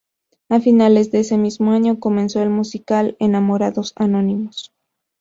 [0.49, 4.73] A finales de ese mismo año comenzó el musical "Enamorados anónimos".